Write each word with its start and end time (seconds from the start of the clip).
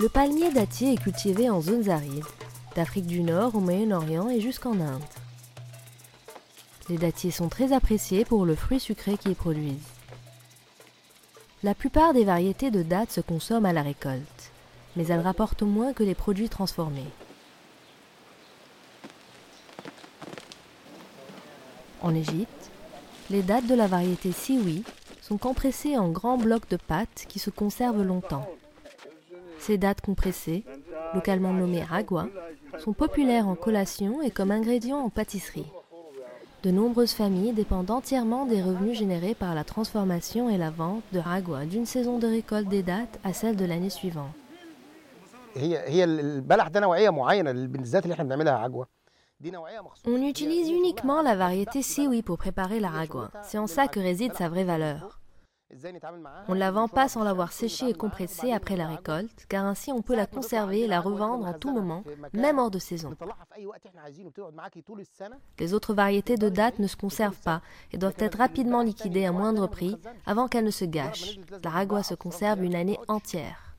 Le 0.00 0.08
palmier 0.08 0.52
dattier 0.52 0.92
est 0.92 1.02
cultivé 1.02 1.50
en 1.50 1.60
zones 1.60 1.90
arides, 1.90 2.24
d'Afrique 2.76 3.08
du 3.08 3.20
Nord 3.20 3.56
au 3.56 3.60
Moyen-Orient 3.60 4.28
et 4.28 4.40
jusqu'en 4.40 4.78
Inde. 4.78 5.02
Les 6.88 6.98
dattiers 6.98 7.32
sont 7.32 7.48
très 7.48 7.72
appréciés 7.72 8.24
pour 8.24 8.46
le 8.46 8.54
fruit 8.54 8.78
sucré 8.78 9.18
qu'ils 9.18 9.34
produisent. 9.34 9.74
La 11.64 11.74
plupart 11.74 12.14
des 12.14 12.24
variétés 12.24 12.70
de 12.70 12.84
dattes 12.84 13.10
se 13.10 13.20
consomment 13.20 13.66
à 13.66 13.72
la 13.72 13.82
récolte, 13.82 14.52
mais 14.94 15.04
elles 15.08 15.18
rapportent 15.18 15.64
moins 15.64 15.92
que 15.92 16.04
les 16.04 16.14
produits 16.14 16.48
transformés. 16.48 17.10
En 22.02 22.14
Égypte, 22.14 22.70
les 23.30 23.42
dattes 23.42 23.66
de 23.66 23.74
la 23.74 23.88
variété 23.88 24.30
siwi 24.30 24.84
sont 25.22 25.38
compressées 25.38 25.98
en 25.98 26.08
grands 26.08 26.38
blocs 26.38 26.70
de 26.70 26.76
pâte 26.76 27.26
qui 27.26 27.40
se 27.40 27.50
conservent 27.50 28.04
longtemps. 28.04 28.48
Ces 29.68 29.76
dattes 29.76 30.00
compressées, 30.00 30.64
localement 31.12 31.52
nommées 31.52 31.84
agua, 31.92 32.28
sont 32.78 32.94
populaires 32.94 33.46
en 33.46 33.54
collation 33.54 34.22
et 34.22 34.30
comme 34.30 34.50
ingrédient 34.50 34.96
en 34.96 35.10
pâtisserie. 35.10 35.70
De 36.62 36.70
nombreuses 36.70 37.12
familles 37.12 37.52
dépendent 37.52 37.90
entièrement 37.90 38.46
des 38.46 38.62
revenus 38.62 38.96
générés 38.96 39.34
par 39.34 39.54
la 39.54 39.64
transformation 39.64 40.48
et 40.48 40.56
la 40.56 40.70
vente 40.70 41.02
de 41.12 41.18
ragua 41.18 41.66
d'une 41.66 41.84
saison 41.84 42.18
de 42.18 42.26
récolte 42.26 42.68
des 42.68 42.82
dattes 42.82 43.20
à 43.24 43.34
celle 43.34 43.56
de 43.56 43.66
l'année 43.66 43.90
suivante. 43.90 44.32
On 50.06 50.22
utilise 50.22 50.70
uniquement 50.70 51.20
la 51.20 51.36
variété 51.36 51.82
Siwi 51.82 52.22
pour 52.22 52.38
préparer 52.38 52.80
la 52.80 52.88
ragua. 52.88 53.30
C'est 53.42 53.58
en 53.58 53.66
ça 53.66 53.86
que 53.86 54.00
réside 54.00 54.32
sa 54.32 54.48
vraie 54.48 54.64
valeur. 54.64 55.20
On 56.48 56.54
ne 56.54 56.58
la 56.58 56.70
vend 56.70 56.88
pas 56.88 57.08
sans 57.08 57.22
l'avoir 57.22 57.52
séchée 57.52 57.90
et 57.90 57.94
compressée 57.94 58.52
après 58.52 58.76
la 58.76 58.86
récolte, 58.86 59.44
car 59.48 59.66
ainsi 59.66 59.92
on 59.92 60.00
peut 60.00 60.16
la 60.16 60.26
conserver 60.26 60.80
et 60.80 60.86
la 60.86 61.00
revendre 61.00 61.46
en 61.46 61.52
tout 61.52 61.72
moment, 61.72 62.04
même 62.32 62.58
hors 62.58 62.70
de 62.70 62.78
saison. 62.78 63.14
Les 65.58 65.74
autres 65.74 65.92
variétés 65.92 66.36
de 66.36 66.48
date 66.48 66.78
ne 66.78 66.86
se 66.86 66.96
conservent 66.96 67.40
pas 67.42 67.60
et 67.92 67.98
doivent 67.98 68.14
être 68.18 68.38
rapidement 68.38 68.82
liquidées 68.82 69.26
à 69.26 69.32
moindre 69.32 69.66
prix 69.66 69.96
avant 70.24 70.48
qu'elles 70.48 70.64
ne 70.64 70.70
se 70.70 70.86
gâchent. 70.86 71.38
La 71.62 71.70
ragua 71.70 72.02
se 72.02 72.14
conserve 72.14 72.64
une 72.64 72.74
année 72.74 72.98
entière. 73.06 73.74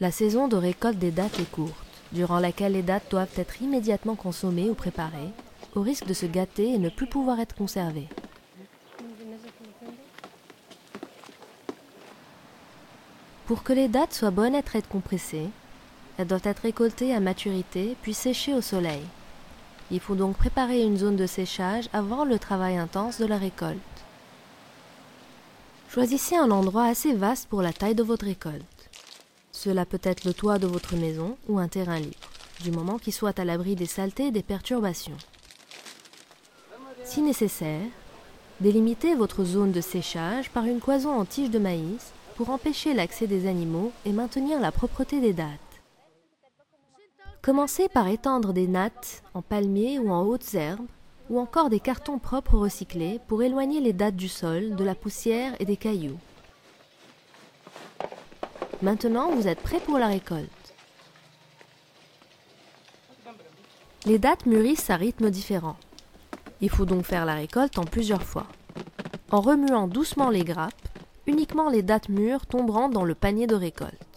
La 0.00 0.10
saison 0.10 0.48
de 0.48 0.56
récolte 0.56 0.98
des 0.98 1.10
dates 1.10 1.40
est 1.40 1.50
courte 1.50 1.87
durant 2.12 2.38
laquelle 2.38 2.72
les 2.72 2.82
dattes 2.82 3.10
doivent 3.10 3.28
être 3.36 3.62
immédiatement 3.62 4.16
consommées 4.16 4.70
ou 4.70 4.74
préparées, 4.74 5.32
au 5.74 5.82
risque 5.82 6.06
de 6.06 6.14
se 6.14 6.26
gâter 6.26 6.74
et 6.74 6.78
ne 6.78 6.88
plus 6.88 7.06
pouvoir 7.06 7.40
être 7.40 7.54
conservées. 7.54 8.08
Pour 13.46 13.62
que 13.62 13.72
les 13.72 13.88
dattes 13.88 14.12
soient 14.12 14.30
bonnes 14.30 14.54
à 14.54 14.58
être 14.58 14.88
compressées, 14.88 15.48
elles 16.18 16.26
doivent 16.26 16.40
être 16.44 16.60
récoltées 16.60 17.14
à 17.14 17.20
maturité 17.20 17.96
puis 18.02 18.12
séchées 18.12 18.52
au 18.52 18.60
soleil. 18.60 19.02
Il 19.90 20.00
faut 20.00 20.16
donc 20.16 20.36
préparer 20.36 20.82
une 20.82 20.98
zone 20.98 21.16
de 21.16 21.26
séchage 21.26 21.88
avant 21.94 22.24
le 22.24 22.38
travail 22.38 22.76
intense 22.76 23.18
de 23.18 23.24
la 23.24 23.38
récolte. 23.38 23.78
Choisissez 25.88 26.36
un 26.36 26.50
endroit 26.50 26.84
assez 26.84 27.14
vaste 27.14 27.48
pour 27.48 27.62
la 27.62 27.72
taille 27.72 27.94
de 27.94 28.02
votre 28.02 28.26
récolte. 28.26 28.77
Cela 29.58 29.84
peut 29.84 29.98
être 30.04 30.24
le 30.24 30.32
toit 30.32 30.60
de 30.60 30.68
votre 30.68 30.94
maison 30.94 31.36
ou 31.48 31.58
un 31.58 31.66
terrain 31.66 31.98
libre, 31.98 32.30
du 32.62 32.70
moment 32.70 32.96
qu'il 32.96 33.12
soit 33.12 33.40
à 33.40 33.44
l'abri 33.44 33.74
des 33.74 33.86
saletés 33.86 34.28
et 34.28 34.30
des 34.30 34.44
perturbations. 34.44 35.16
Si 37.02 37.22
nécessaire, 37.22 37.82
délimitez 38.60 39.16
votre 39.16 39.42
zone 39.42 39.72
de 39.72 39.80
séchage 39.80 40.48
par 40.50 40.64
une 40.66 40.78
cloison 40.78 41.10
en 41.10 41.24
tige 41.24 41.50
de 41.50 41.58
maïs 41.58 42.12
pour 42.36 42.50
empêcher 42.50 42.94
l'accès 42.94 43.26
des 43.26 43.48
animaux 43.48 43.90
et 44.04 44.12
maintenir 44.12 44.60
la 44.60 44.70
propreté 44.70 45.20
des 45.20 45.32
dattes. 45.32 45.50
Commencez 47.42 47.88
par 47.88 48.06
étendre 48.06 48.52
des 48.52 48.68
nattes 48.68 49.24
en 49.34 49.42
palmier 49.42 49.98
ou 49.98 50.12
en 50.12 50.22
hautes 50.22 50.54
herbes, 50.54 50.86
ou 51.30 51.40
encore 51.40 51.68
des 51.68 51.80
cartons 51.80 52.20
propres 52.20 52.58
recyclés 52.58 53.18
pour 53.26 53.42
éloigner 53.42 53.80
les 53.80 53.92
dattes 53.92 54.14
du 54.14 54.28
sol, 54.28 54.76
de 54.76 54.84
la 54.84 54.94
poussière 54.94 55.52
et 55.58 55.64
des 55.64 55.76
cailloux. 55.76 56.16
Maintenant, 58.80 59.32
vous 59.32 59.48
êtes 59.48 59.60
prêt 59.60 59.80
pour 59.80 59.98
la 59.98 60.06
récolte. 60.06 60.48
Les 64.06 64.20
dattes 64.20 64.46
mûrissent 64.46 64.88
à 64.90 64.96
rythme 64.96 65.30
différent. 65.30 65.76
Il 66.60 66.70
faut 66.70 66.86
donc 66.86 67.04
faire 67.04 67.24
la 67.24 67.34
récolte 67.34 67.78
en 67.78 67.84
plusieurs 67.84 68.22
fois. 68.22 68.46
En 69.30 69.40
remuant 69.40 69.88
doucement 69.88 70.30
les 70.30 70.44
grappes, 70.44 70.88
uniquement 71.26 71.68
les 71.68 71.82
dattes 71.82 72.08
mûres 72.08 72.46
tomberont 72.46 72.88
dans 72.88 73.04
le 73.04 73.14
panier 73.14 73.46
de 73.46 73.56
récolte. 73.56 74.07